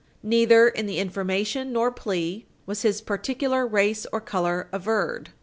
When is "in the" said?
0.67-0.97